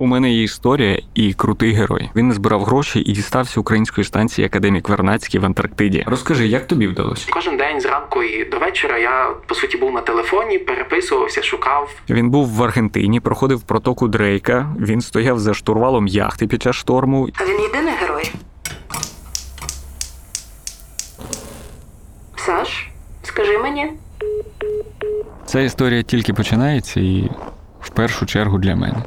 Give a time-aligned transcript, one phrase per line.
[0.00, 2.10] У мене є історія і крутий герой.
[2.16, 6.04] Він назбирав гроші і дістався української станції Академік Вернацький в Антарктиді.
[6.06, 7.26] Розкажи, як тобі вдалося?
[7.30, 11.90] Кожен день зранку і до вечора я по суті був на телефоні, переписувався, шукав.
[12.10, 14.74] Він був в Аргентині, проходив протоку Дрейка.
[14.80, 17.28] Він стояв за штурвалом яхти під час шторму.
[17.34, 18.32] А він єдиний герой.
[22.36, 22.88] Саш,
[23.22, 23.92] скажи мені.
[25.46, 27.30] Ця історія тільки починається і
[27.80, 29.02] в першу чергу для мене.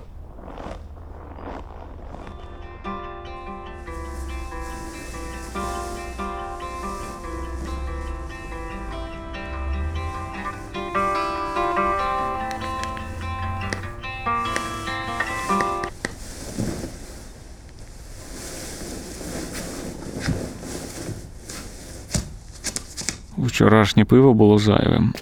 [23.37, 25.13] Вчорашнє пиво було зайвим.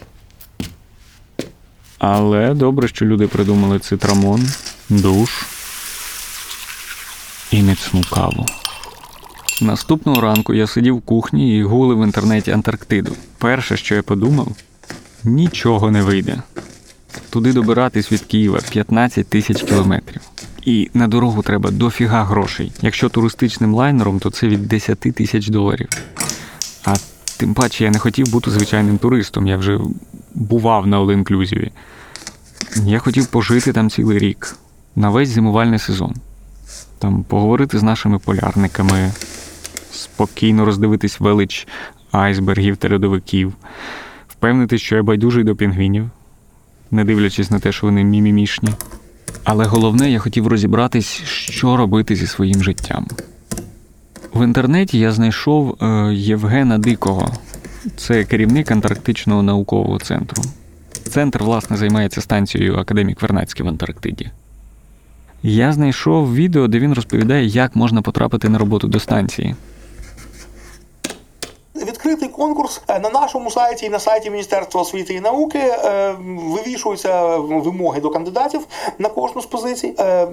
[1.99, 4.47] Але добре, що люди придумали цитрамон,
[4.89, 5.45] душ
[7.51, 8.45] і міцну каву.
[9.61, 13.15] Наступного ранку я сидів в кухні і гулив в інтернеті Антарктиду.
[13.37, 14.47] Перше, що я подумав,
[15.23, 16.41] нічого не вийде.
[17.29, 20.21] Туди добиратись від Києва 15 тисяч кілометрів.
[20.65, 22.71] І на дорогу треба дофіга грошей.
[22.81, 25.89] Якщо туристичним лайнером, то це від 10 тисяч доларів.
[26.85, 26.95] А
[27.41, 29.79] тим паче я не хотів бути звичайним туристом, я вже
[30.33, 31.71] бував на All-Inclusive.
[32.85, 34.55] Я хотів пожити там цілий рік,
[34.95, 36.13] на весь зимувальний сезон.
[36.99, 39.11] Там поговорити з нашими полярниками,
[39.91, 41.67] спокійно роздивитись велич
[42.11, 43.53] айсбергів та льодовиків,
[44.27, 46.09] впевнитись, що я байдужий до пінгвінів,
[46.91, 48.69] не дивлячись на те, що вони мімімішні.
[49.43, 53.07] Але головне, я хотів розібратись, що робити зі своїм життям.
[54.33, 57.31] В інтернеті я знайшов е, Євгена Дикого.
[57.95, 60.43] Це керівник Антарктичного наукового центру.
[61.03, 64.31] Центр, власне, займається станцією Академік Вернацький в Антарктиді.
[65.43, 69.55] Я знайшов відео, де він розповідає, як можна потрапити на роботу до станції.
[72.01, 77.37] Відкритий конкурс Е, на нашому сайті і на сайті Міністерства освіти і науки е, вивішуються
[77.37, 78.61] вимоги до кандидатів
[78.99, 79.93] на кожну з позицій.
[79.99, 80.27] Е,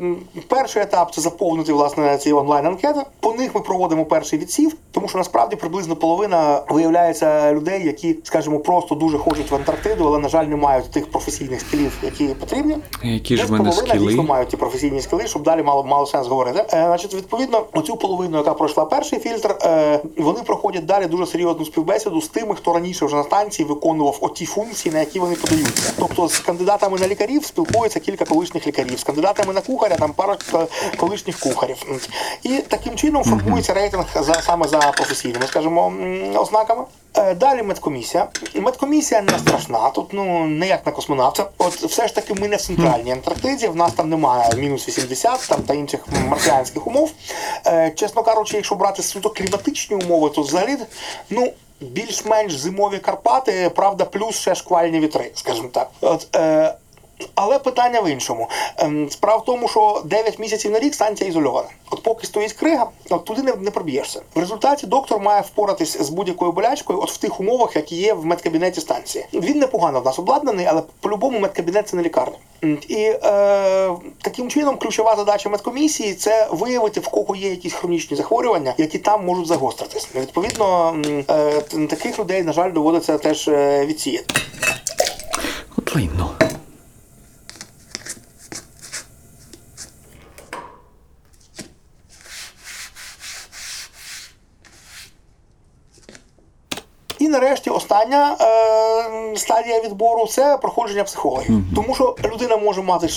[0.48, 3.00] Перший етап це заповнити власне ці онлайн анкети.
[3.20, 8.58] По них ми проводимо перший відсів, тому що насправді приблизно половина виявляється людей, які, скажімо,
[8.58, 12.76] просто дуже хочуть в Антарктиду, але на жаль не мають тих професійних скілів, які потрібні.
[13.02, 14.06] Які ж мене половина скіли?
[14.06, 16.64] дійсно мають ті професійні скіли, щоб далі мало мало сенс говорити.
[16.70, 19.54] Значить, відповідно, оцю половину, яка пройшла перший фільтр,
[20.16, 21.26] вони проходять далі дуже
[21.58, 25.34] серйозну співбесіду з тими, хто раніше вже на станції виконував оті функції, на які вони
[25.34, 25.92] подаються.
[25.98, 30.36] Тобто з кандидатами на лікарів спілкується кілька колишніх лікарів, з кандидатами на кухаря там пара
[30.54, 30.66] е,
[30.96, 31.76] колишніх кухарів.
[32.42, 35.92] І таким чином формується рейтинг за саме за професійними, скажімо,
[36.36, 36.84] ознаками.
[37.16, 38.28] Е, Далі медкомісія.
[38.54, 41.50] Медкомісія не страшна, тут ну не як на космонавта.
[41.58, 45.46] От все ж таки ми не в центральній Антарктиді, в нас там немає мінус 80
[45.48, 47.12] там та інших марсіанських умов.
[47.66, 50.76] Е, чесно кажучи, якщо брати суто кліматичні умови, то взагалі
[51.30, 51.52] ну.
[51.80, 55.90] Більш-менш зимові Карпати, правда, плюс ще шквальні вітри, скажімо так.
[56.00, 56.74] От, е,
[57.34, 58.48] але питання в іншому.
[58.76, 61.68] Ем, Справа в тому, що 9 місяців на рік станція ізольована.
[61.90, 64.22] От поки стоїть крига, от туди не, не проб'єшся.
[64.34, 68.26] В результаті доктор має впоратись з будь-якою болячкою, от в тих умовах, які є в
[68.26, 69.26] медкабінеті станції.
[69.32, 72.36] Він непогано в нас обладнаний, але по-любому медкабінет це не лікарня.
[72.88, 73.90] І е,
[74.22, 79.24] таким чином ключова задача медкомісії це виявити, в кого є якісь хронічні захворювання, які там
[79.24, 80.08] можуть загостритись.
[80.14, 80.96] Відповідно,
[81.30, 84.34] е, таких людей, на жаль, доводиться теж е, відсіяти.
[85.76, 86.47] От лайно.
[98.08, 98.32] hanya
[99.58, 101.62] стадія відбору це проходження психологів.
[101.74, 103.08] Тому що людина може мати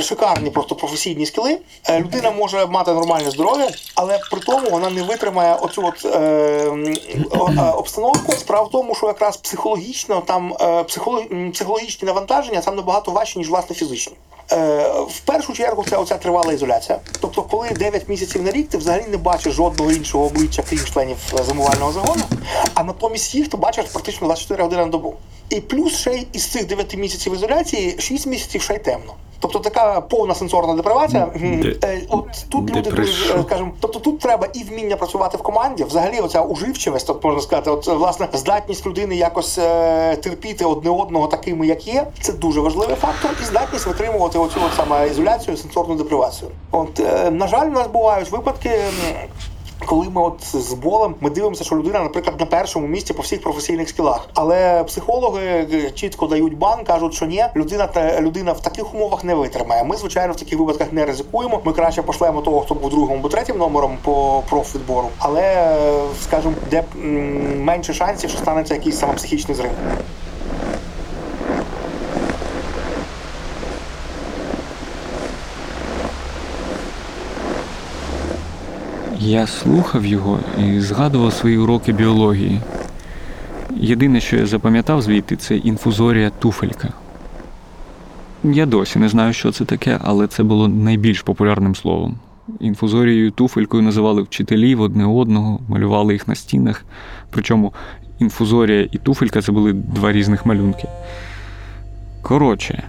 [0.00, 1.58] шикарні просто професійні скіли,
[1.88, 6.18] е, людина може мати нормальне здоров'я, але при тому вона не витримає оцю от, е,
[6.18, 8.32] е, обстановку.
[8.32, 13.50] Справа в тому, що якраз психологічно там е, психолог- психологічні навантаження там набагато важчі, ніж
[13.50, 14.16] власне фізичні.
[15.08, 16.98] В першу чергу це оця тривала ізоляція.
[17.20, 21.16] Тобто, коли 9 місяців на рік ти взагалі не бачиш жодного іншого обличчя, крім членів
[21.46, 22.22] зимувального загону,
[22.74, 25.14] а натомість їх ти бачиш практично 24 години на добу.
[25.50, 29.12] І плюс ще й із цих 9 місяців ізоляції 6 місяців ще й темно.
[29.40, 31.28] Тобто така повна сенсорна депривація.
[31.36, 35.42] Де- Е, От тут люди дуже, е, скажімо, тобто тут треба і вміння працювати в
[35.42, 40.90] команді, взагалі оця уживчивість, от можна сказати, от власне здатність людини якось е, терпіти одне
[40.90, 45.56] одного такими, як є, це дуже важливий фактор, і здатність витримувати оцю от саме ізоляцію,
[45.56, 46.50] сенсорну депривацію.
[46.70, 48.70] От е, на жаль, у нас бувають випадки.
[49.86, 53.42] Коли ми от з болем ми дивимося, що людина, наприклад, на першому місці по всіх
[53.42, 54.28] професійних скілах.
[54.34, 55.40] Але психологи
[55.72, 59.84] е, чітко дають бан, кажуть, що ні, людина та людина в таких умовах не витримає.
[59.84, 61.60] Ми, звичайно, в таких випадках не ризикуємо.
[61.64, 65.08] Ми краще пошлемо того, хто був другим або третім номером по профвідбору.
[65.18, 66.84] Але, е, скажімо, де
[67.56, 69.70] менше шансів, що станеться якийсь саме психічний зрив.
[79.26, 82.60] Я слухав його і згадував свої уроки біології.
[83.76, 86.88] Єдине, що я запам'ятав звідти, це інфузорія туфелька.
[88.44, 92.16] Я досі не знаю, що це таке, але це було найбільш популярним словом.
[92.60, 96.84] Інфузорією туфелькою називали вчителів одне одного, малювали їх на стінах.
[97.30, 97.72] Причому
[98.18, 100.88] інфузорія і туфелька це були два різних малюнки.
[102.22, 102.82] Коротше,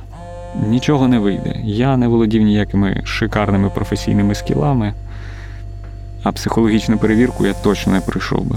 [0.67, 1.61] нічого не вийде.
[1.63, 4.93] Я не володів ніякими шикарними професійними скілами,
[6.27, 8.55] а психологічну перевірку я точно не пройшов би.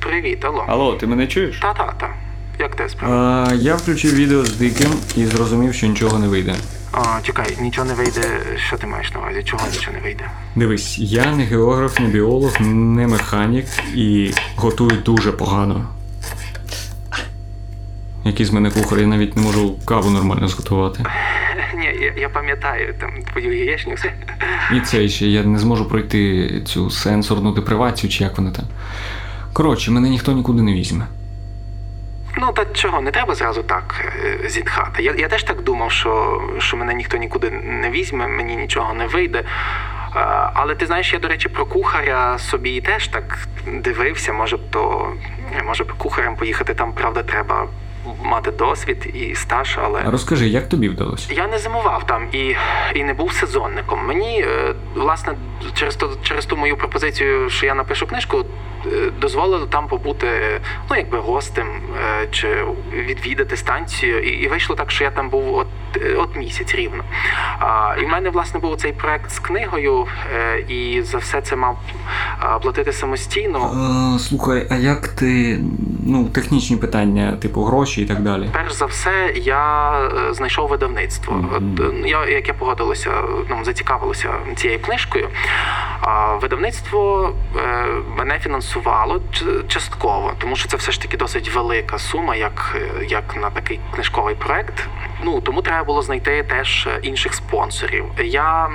[0.00, 0.64] Привіт, алло.
[0.68, 1.58] Алло, ти мене чуєш?
[1.58, 2.08] Та-та-та.
[2.58, 3.46] Як ти справа?
[3.50, 6.54] А, я включив відео з диким і зрозумів, що нічого не вийде.
[6.92, 8.22] А, чекай, нічого не вийде.
[8.66, 9.42] Що ти маєш на увазі?
[9.44, 10.24] Чого нічого не вийде?
[10.56, 15.88] Дивись, я не географ, не біолог, не механік і готую дуже погано.
[18.24, 21.04] Який з мене кухар, я навіть не можу каву нормально зготувати.
[22.04, 23.94] Я, я пам'ятаю там твою яєчню.
[23.94, 24.12] все.
[24.76, 28.64] І це ще я не зможу пройти цю сенсорну депривацію, чи як вона там.
[29.52, 31.06] Коротше, мене ніхто нікуди не візьме.
[32.36, 35.02] Ну та чого, не треба зразу так е, зітхати.
[35.02, 39.06] Я, я теж так думав, що, що мене ніхто нікуди не візьме, мені нічого не
[39.06, 39.38] вийде.
[39.38, 39.44] Е,
[40.54, 44.32] Але ти знаєш, я, до речі, про кухаря собі теж так дивився.
[44.32, 45.12] Може б то
[45.66, 47.66] може б кухарем поїхати там, правда, треба
[48.22, 50.02] мати досвід і стаж, але.
[50.02, 51.34] Розкажи, як тобі вдалося?
[51.34, 52.56] Я не зимував там і,
[52.94, 54.06] і не був сезонником.
[54.06, 55.34] Мені е, власне
[55.74, 58.44] через то через ту мою пропозицію, що я напишу книжку,
[59.20, 60.26] дозволили там побути
[60.90, 62.48] ну якби гостем е, чи
[62.92, 64.20] відвідати станцію.
[64.22, 65.66] І, і вийшло так, що я там був от,
[66.16, 67.04] от місяць рівно.
[67.58, 71.56] А, і в мене власне був цей проект з книгою, е, і за все це
[71.56, 71.78] мав
[72.62, 73.70] платити самостійно.
[74.14, 75.60] Е, слухай, а як ти.
[76.06, 78.50] Ну, технічні питання, типу гроші і так далі.
[78.52, 79.94] Перш за все, я
[80.30, 81.44] знайшов видавництво.
[81.80, 83.10] Е, я як я погодилося,
[83.50, 85.28] ну зацікавилося цією книжкою.
[86.00, 87.32] А видавництво
[88.16, 88.73] мене фінансувало
[89.32, 92.76] ч- частково, тому що це все ж таки досить велика сума, як,
[93.08, 94.88] як на такий книжковий проект.
[95.22, 98.04] Ну тому треба було знайти теж е, інших спонсорів.
[98.24, 98.70] Я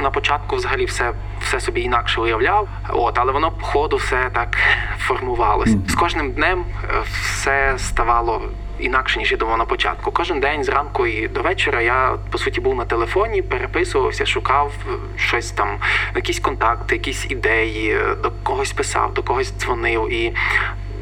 [0.00, 4.56] на початку взагалі все, все собі інакше уявляв, от, але воно по ходу все так
[4.98, 5.78] формувалося.
[5.88, 8.42] З кожним днем е, все ставало
[8.78, 10.10] інакше, ніж я думав на початку.
[10.10, 14.72] Кожен день зранку і до вечора я по суті був на телефоні, переписувався, шукав
[15.16, 15.78] щось там,
[16.14, 20.34] якісь контакти, якісь ідеї, е, до когось писав, до когось дзвонив і.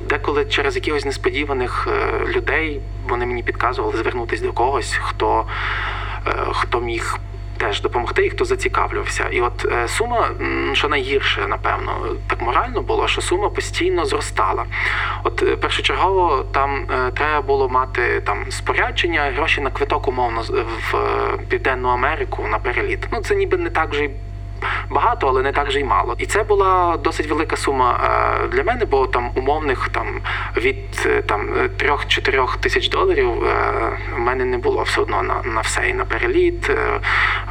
[0.08, 5.46] Деколи через якихось несподіваних е, людей вони мені підказували звернутися до когось, хто,
[6.52, 7.18] хто міг
[7.56, 9.28] теж допомогти і хто зацікавлювався.
[9.30, 10.30] І от е, сума,
[10.72, 11.92] що найгірше, напевно,
[12.26, 14.64] так морально було, що сума постійно зростала.
[15.24, 20.42] От е, першочергово там е, треба було мати там спорядження, гроші на квиток умовно
[20.90, 20.98] в
[21.48, 23.08] Південну Америку на переліт.
[23.12, 24.10] Ну це ніби не так же й
[24.90, 26.14] багато, але не так же й мало.
[26.18, 28.00] І це була досить велика сума
[28.52, 30.06] для мене, бо там умовних там
[30.56, 31.48] від там
[31.78, 33.30] 3-4 тисяч доларів
[34.14, 36.70] в мене не було все одно на, на все і на переліт.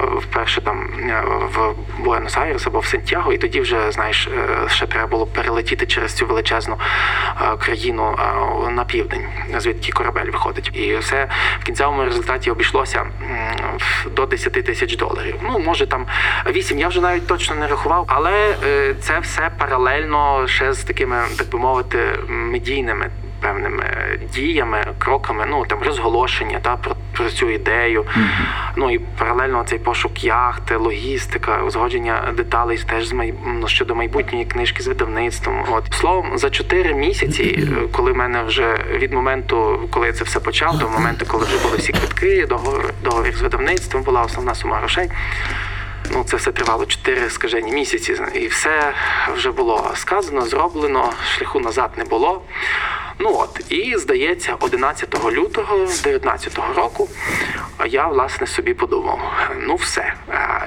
[0.01, 1.23] Е, Вперше там е,
[1.55, 6.13] в Буенос-Айрес або в Сантьяго, і тоді вже знаєш, е, ще треба було перелетіти через
[6.13, 6.77] цю величезну
[7.59, 8.17] країну
[8.69, 9.25] на південь,
[9.57, 10.71] звідки корабель виходить.
[10.73, 11.27] І все
[11.59, 13.05] в кінцевому результаті обійшлося
[14.11, 15.35] до 10 тисяч доларів.
[15.43, 16.05] Ну може там
[16.49, 18.55] 8, я вже навіть точно не рахував, але
[18.99, 23.09] це все паралельно ще з такими, так би мовити, медійними.
[23.41, 23.83] Певними
[24.33, 28.05] діями, кроками, ну там розголошення та про, про цю ідею.
[28.75, 33.33] Ну і паралельно цей пошук яхти, логістика, узгодження деталей теж з май...
[33.45, 35.65] ну, щодо майбутньої книжки з видавництвом.
[35.71, 40.23] От словом, за 4 місяці, е, коли в мене вже від моменту, коли я це
[40.23, 44.55] все почав, до моменту, коли вже були всі квитки, договір, договір з видавництвом, була основна
[44.55, 45.09] сума грошей.
[46.11, 48.93] Ну, це все тривало 4 скажені місяці, і все
[49.33, 52.41] вже було сказано, зроблено, шляху назад не було.
[53.75, 57.09] І здається, 11 лютого 2019 року
[57.85, 59.19] я власне собі подумав:
[59.59, 60.13] ну все,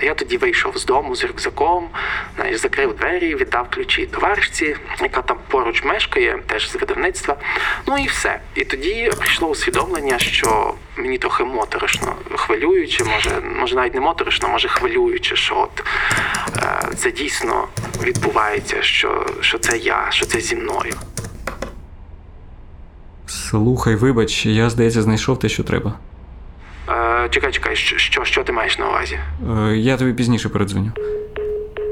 [0.03, 1.88] Я тоді вийшов з дому з рюкзаком,
[2.53, 7.37] закрив двері, віддав ключі товаришці, яка там поруч мешкає, теж з видавництва.
[7.87, 8.41] Ну і все.
[8.55, 14.69] І тоді прийшло усвідомлення, що мені трохи моторошно, хвилююче, може, може навіть не моторошно, може
[14.69, 15.85] хвилююче, що от
[16.57, 17.69] е, це дійсно
[18.03, 20.95] відбувається, що, що це я, що це зі мною.
[23.50, 25.93] Слухай, вибач, я, здається, знайшов те, що треба.
[26.88, 29.19] Е, чекай, чекай, що, що, що ти маєш на увазі?
[29.69, 30.93] Е, я тобі пізніше передзвоню.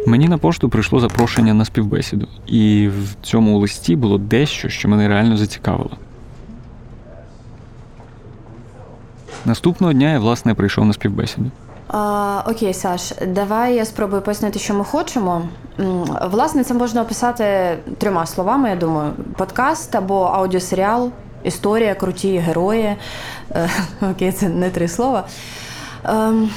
[0.07, 5.09] Мені на пошту прийшло запрошення на співбесіду, і в цьому листі було дещо, що мене
[5.09, 5.91] реально зацікавило.
[9.45, 11.51] Наступного дня я, власне, прийшов на співбесіду.
[11.89, 15.49] А, окей, Саш, давай я спробую пояснити, що ми хочемо.
[16.31, 21.13] Власне, це можна описати трьома словами, я думаю: подкаст або аудіосеріал,
[21.45, 22.97] історія, круті герої.
[23.51, 23.71] Е,
[24.11, 25.25] Окей, це не три слова.
[26.05, 26.51] Ем,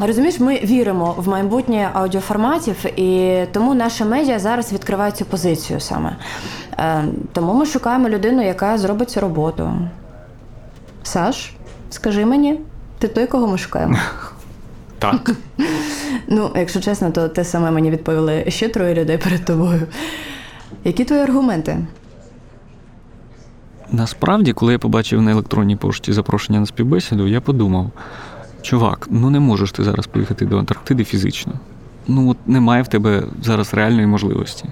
[0.00, 6.16] Розумієш, ми віримо в майбутнє аудіоформатів, і тому наша медіа зараз відкриває цю позицію саме.
[6.78, 9.72] Е, Тому ми шукаємо людину, яка зробить цю роботу.
[11.02, 11.52] Саш,
[11.90, 12.60] скажи мені,
[12.98, 13.96] ти той, кого ми шукаємо?
[14.98, 15.30] Так.
[16.26, 19.82] Ну, якщо чесно, то те саме мені відповіли ще троє людей перед тобою.
[20.84, 21.78] Які твої аргументи?
[23.92, 27.90] Насправді, коли я побачив на електронній пошті запрошення на співбесіду, я подумав:
[28.62, 31.52] чувак, ну не можеш ти зараз поїхати до Антарктиди фізично.
[32.08, 34.64] Ну, от немає в тебе зараз реальної можливості.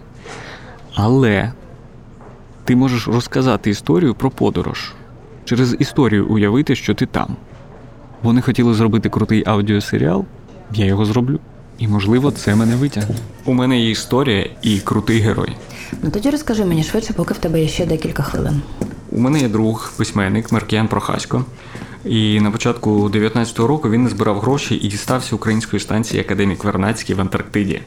[0.94, 1.52] Але
[2.64, 4.92] ти можеш розказати історію про подорож,
[5.44, 7.36] через історію уявити, що ти там.
[8.22, 10.24] Вони хотіли зробити крутий аудіосеріал,
[10.72, 11.38] я його зроблю.
[11.78, 13.14] І, можливо, це мене витягне.
[13.44, 15.56] У мене є історія і крутий герой.
[16.02, 18.62] Ну тоді розкажи мені швидше, поки в тебе є ще декілька хвилин.
[19.12, 21.44] У мене є друг, письменник Маркіян Прохасько.
[22.04, 27.20] І на початку 19-го року він збирав гроші і дістався української станції Академік Вернацький в
[27.20, 27.80] Антарктиді.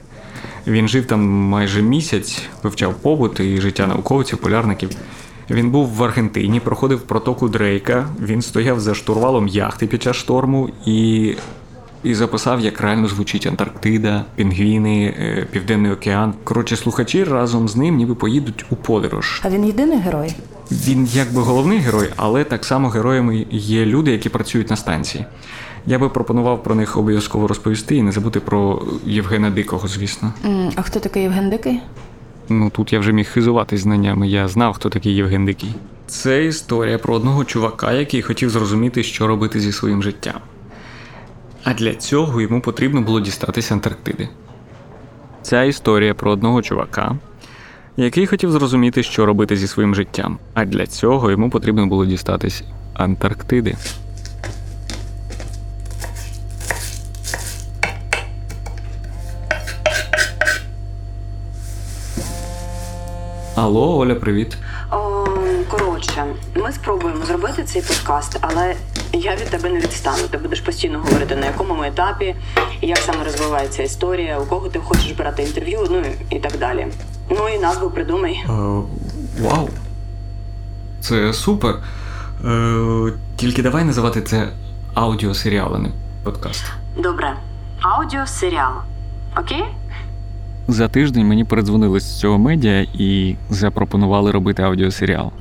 [0.68, 4.90] Він жив там майже місяць, вивчав побут і життя науковців, полярників.
[5.50, 8.08] Він був в Аргентині, проходив протоку Дрейка.
[8.22, 11.36] Він стояв за штурвалом яхти під час шторму і,
[12.04, 16.34] і записав, як реально звучить Антарктида, пінгвіни, е, Південний океан.
[16.44, 19.42] Коротше, слухачі разом з ним ніби поїдуть у подорож.
[19.46, 20.36] А він єдиний герой?
[20.72, 25.26] Він якби головний герой, але так само героями є люди, які працюють на станції.
[25.86, 30.34] Я би пропонував про них обов'язково розповісти і не забути про Євгена Дикого, звісно.
[30.76, 31.80] А хто такий Євген Дикий?
[32.50, 35.70] Ну тут я вже міг хизуватись знаннями, я знав, хто такий Євген Дикий.
[36.08, 40.36] Це історія про одного чувака, який хотів зрозуміти, що робити зі своїм життям.
[41.64, 44.30] А для цього йому потрібно було дістатися Антарктиди.
[45.42, 47.16] Ця історія про одного чувака,
[47.98, 50.40] який хотів зрозуміти, що робити зі своїм життям.
[50.54, 53.76] А для цього йому потрібно було дістатись Антарктиди.
[63.56, 64.58] Алло, Оля, привіт.
[64.92, 65.26] О,
[65.70, 68.76] коротше, ми спробуємо зробити цей подкаст, але
[69.14, 70.24] я від тебе не відстану.
[70.32, 72.36] Ти будеш постійно говорити, на якому ми етапі,
[72.82, 76.88] як саме розвивається історія, у кого ти хочеш брати інтерв'ю, ну і так далі.
[77.30, 78.34] Ну і назву придумай.
[78.34, 78.48] Е,
[79.42, 79.70] вау.
[81.02, 81.76] Це супер.
[82.46, 84.48] Е, тільки давай називати це
[84.94, 85.90] аудіосеріал, а не
[86.24, 86.64] подкаст.
[86.98, 87.34] Добре,
[87.82, 88.74] аудіосеріал.
[89.38, 89.64] Окей?
[90.68, 95.32] За тиждень мені передзвонили з цього медіа і запропонували робити аудіосеріал.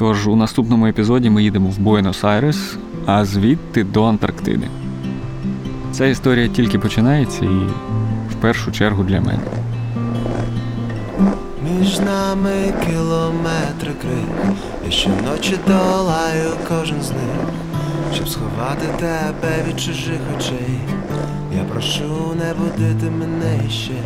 [0.00, 2.76] Тож у наступному епізоді ми їдемо в Буенос-Айрес,
[3.06, 4.68] а звідти до Антарктиди.
[5.92, 7.66] Ця історія тільки починається і
[8.30, 9.38] в першу чергу для мене.
[11.64, 14.54] Між нами кілометри крик,
[14.84, 17.48] я щоночі долаю кожен з них,
[18.14, 20.80] щоб сховати тебе від чужих очей.
[21.56, 24.02] Я прошу не будити мене ще.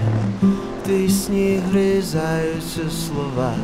[0.85, 3.55] Твій сніг гризаються слова.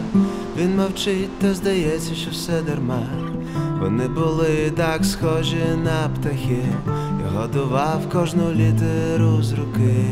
[0.57, 3.03] Він мовчить, та здається, що все дарма.
[3.81, 6.65] Вони були так схожі на птахи.
[7.25, 10.07] Я годував кожну літеру з руки.